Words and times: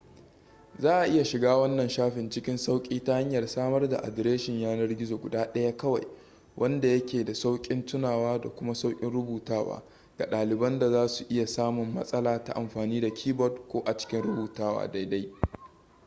za 0.79 0.99
a 0.99 1.05
iya 1.07 1.23
shiga 1.25 1.55
wannan 1.57 1.89
shafin 1.89 2.29
cikin 2.29 2.57
sauƙi 2.57 3.03
ta 3.03 3.13
hanyar 3.13 3.47
samar 3.47 3.89
da 3.89 3.97
adireshin 4.03 4.61
yanar-gizo 4.61 5.17
guda 5.17 5.53
daya 5.53 5.77
kawai 5.77 6.07
wanda 6.57 6.87
ya 6.87 7.05
ke 7.05 7.23
da 7.25 7.33
sauƙin 7.33 7.85
tunawa 7.85 8.41
da 8.41 8.49
kuma 8.49 8.73
sauƙin 8.75 9.09
rubutawa 9.11 9.83
ga 10.17 10.25
ɗaliban 10.25 10.79
da 10.79 10.89
za 10.91 11.07
su 11.07 11.25
iya 11.29 11.45
samun 11.47 11.93
matsala 11.93 12.43
ta 12.43 12.53
amfani 12.55 13.01
da 13.01 13.09
keyboard 13.13 13.67
ko 13.67 13.83
a 13.85 13.97
cikin 13.97 14.21
rubutawa 14.21 14.87
daidai 14.91 15.31